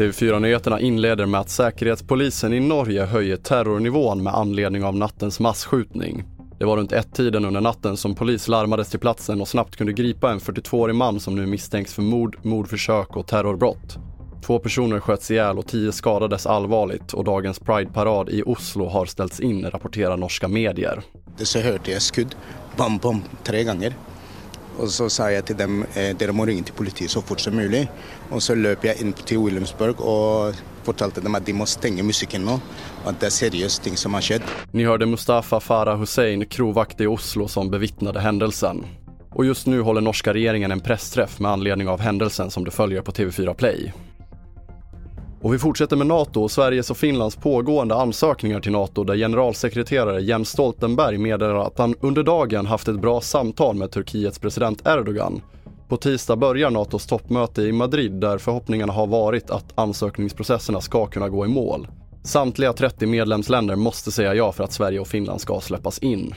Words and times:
TV4-nyheterna 0.00 0.80
inleder 0.80 1.26
med 1.26 1.40
att 1.40 1.50
Säkerhetspolisen 1.50 2.52
i 2.52 2.60
Norge 2.60 3.04
höjer 3.04 3.36
terrornivån 3.36 4.22
med 4.22 4.34
anledning 4.34 4.84
av 4.84 4.96
nattens 4.96 5.40
massskjutning. 5.40 6.24
Det 6.58 6.64
var 6.64 6.76
runt 6.76 6.92
ett-tiden 6.92 7.44
under 7.44 7.60
natten 7.60 7.96
som 7.96 8.14
polis 8.14 8.48
larmades 8.48 8.90
till 8.90 9.00
platsen 9.00 9.40
och 9.40 9.48
snabbt 9.48 9.76
kunde 9.76 9.92
gripa 9.92 10.30
en 10.30 10.38
42-årig 10.38 10.94
man 10.94 11.20
som 11.20 11.36
nu 11.36 11.46
misstänks 11.46 11.94
för 11.94 12.02
mord, 12.02 12.38
mordförsök 12.42 13.16
och 13.16 13.26
terrorbrott. 13.26 13.98
Två 14.46 14.58
personer 14.58 15.00
sköts 15.00 15.30
ihjäl 15.30 15.58
och 15.58 15.66
tio 15.66 15.92
skadades 15.92 16.46
allvarligt 16.46 17.12
och 17.12 17.24
dagens 17.24 17.58
Pride-parad 17.58 18.28
i 18.28 18.42
Oslo 18.46 18.88
har 18.88 19.06
ställts 19.06 19.40
in, 19.40 19.70
rapporterar 19.70 20.16
norska 20.16 20.48
medier. 20.48 21.02
Så 21.36 21.60
hörde 21.60 21.90
jag 21.90 22.02
skudd, 22.02 22.34
bam, 22.76 22.98
bam, 22.98 23.22
tre 23.44 23.64
gånger. 23.64 23.94
Och 24.78 24.90
så 24.90 25.10
sa 25.10 25.30
jag 25.30 25.44
till 25.44 25.56
dem, 25.56 25.84
eh, 25.94 26.16
de 26.16 26.32
måste 26.32 26.50
ringa 26.50 26.62
till 26.62 26.74
politiet 26.74 27.10
så 27.10 27.22
fort 27.22 27.40
som 27.40 27.56
möjligt. 27.56 27.88
Och 28.30 28.42
så 28.42 28.54
löp 28.54 28.84
jag 28.84 29.00
in 29.00 29.12
till 29.12 29.38
Williamsburg 29.38 30.00
och 30.00 30.54
fortalte 30.82 31.20
dem 31.20 31.34
att 31.34 31.46
de 31.46 31.52
måste 31.52 31.78
stänga 31.78 32.02
musiken 32.02 32.44
nu. 32.44 32.52
Och 33.04 33.10
att 33.10 33.20
det 33.20 33.26
är 33.26 33.30
seriöst 33.30 33.82
ting 33.82 33.96
som 33.96 34.14
har 34.14 34.20
skett. 34.20 34.42
Ni 34.72 34.84
hörde 34.84 35.06
Mustafa 35.06 35.60
Farah 35.60 35.98
Hussein, 35.98 36.46
krovakt 36.46 37.00
i 37.00 37.06
Oslo, 37.06 37.48
som 37.48 37.70
bevittnade 37.70 38.20
händelsen. 38.20 38.86
Och 39.30 39.44
just 39.44 39.66
nu 39.66 39.80
håller 39.80 40.00
norska 40.00 40.34
regeringen 40.34 40.72
en 40.72 40.80
pressträff 40.80 41.38
med 41.38 41.50
anledning 41.50 41.88
av 41.88 42.00
händelsen 42.00 42.50
som 42.50 42.64
du 42.64 42.70
följer 42.70 43.02
på 43.02 43.12
TV4 43.12 43.54
Play. 43.54 43.92
Och 45.42 45.54
vi 45.54 45.58
fortsätter 45.58 45.96
med 45.96 46.06
NATO 46.06 46.42
och 46.42 46.50
Sveriges 46.50 46.90
och 46.90 46.96
Finlands 46.96 47.36
pågående 47.36 47.94
ansökningar 47.94 48.60
till 48.60 48.72
NATO 48.72 49.04
där 49.04 49.16
generalsekreterare 49.16 50.20
Jens 50.20 50.48
Stoltenberg 50.48 51.18
meddelar 51.18 51.66
att 51.66 51.78
han 51.78 51.94
under 52.00 52.22
dagen 52.22 52.66
haft 52.66 52.88
ett 52.88 53.00
bra 53.00 53.20
samtal 53.20 53.76
med 53.76 53.90
Turkiets 53.90 54.38
president 54.38 54.82
Erdogan. 54.86 55.42
På 55.88 55.96
tisdag 55.96 56.36
börjar 56.36 56.70
NATOs 56.70 57.06
toppmöte 57.06 57.62
i 57.62 57.72
Madrid 57.72 58.12
där 58.12 58.38
förhoppningarna 58.38 58.92
har 58.92 59.06
varit 59.06 59.50
att 59.50 59.72
ansökningsprocesserna 59.74 60.80
ska 60.80 61.06
kunna 61.06 61.28
gå 61.28 61.44
i 61.44 61.48
mål. 61.48 61.88
Samtliga 62.22 62.72
30 62.72 63.06
medlemsländer 63.06 63.76
måste 63.76 64.12
säga 64.12 64.34
ja 64.34 64.52
för 64.52 64.64
att 64.64 64.72
Sverige 64.72 65.00
och 65.00 65.08
Finland 65.08 65.40
ska 65.40 65.60
släppas 65.60 65.98
in. 65.98 66.34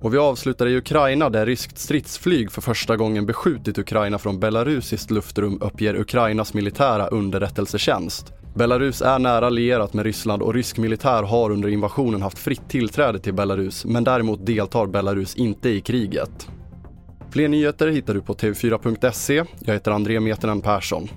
Och 0.00 0.14
vi 0.14 0.18
avslutar 0.18 0.66
i 0.66 0.76
Ukraina 0.76 1.30
där 1.30 1.46
ryskt 1.46 1.78
stridsflyg 1.78 2.52
för 2.52 2.60
första 2.60 2.96
gången 2.96 3.26
beskjutit 3.26 3.78
Ukraina 3.78 4.18
från 4.18 4.40
belarusiskt 4.40 5.10
luftrum 5.10 5.58
uppger 5.62 6.00
Ukrainas 6.00 6.54
militära 6.54 7.06
underrättelsetjänst. 7.06 8.32
Belarus 8.54 9.02
är 9.02 9.18
nära 9.18 9.46
allierat 9.46 9.94
med 9.94 10.04
Ryssland 10.04 10.42
och 10.42 10.54
rysk 10.54 10.78
militär 10.78 11.22
har 11.22 11.50
under 11.50 11.68
invasionen 11.68 12.22
haft 12.22 12.38
fritt 12.38 12.68
tillträde 12.68 13.18
till 13.18 13.34
Belarus 13.34 13.84
men 13.84 14.04
däremot 14.04 14.46
deltar 14.46 14.86
Belarus 14.86 15.36
inte 15.36 15.68
i 15.68 15.80
kriget. 15.80 16.48
Fler 17.30 17.48
nyheter 17.48 17.88
hittar 17.88 18.14
du 18.14 18.20
på 18.20 18.34
tv4.se. 18.34 19.44
Jag 19.58 19.74
heter 19.74 19.90
André 19.90 20.20
Metenen 20.20 20.60
Persson. 20.60 21.08